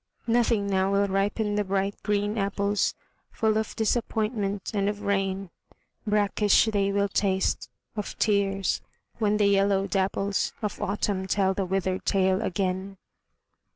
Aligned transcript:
Nothing 0.25 0.65
now 0.65 0.91
will 0.91 1.05
ripen 1.07 1.53
the 1.53 1.63
bright 1.63 1.93
green 2.01 2.35
apples, 2.35 2.95
Full 3.33 3.55
of 3.55 3.75
disappointment 3.75 4.71
and 4.73 4.89
of 4.89 5.03
rain, 5.03 5.51
Brackish 6.07 6.65
they 6.65 6.91
will 6.91 7.07
taste, 7.07 7.69
of 7.95 8.17
tears, 8.17 8.81
when 9.19 9.37
the 9.37 9.45
yellow 9.45 9.85
dapples 9.85 10.53
Of 10.63 10.81
Autumn 10.81 11.27
tell 11.27 11.53
the 11.53 11.65
withered 11.67 12.03
tale 12.03 12.41
again. 12.41 12.97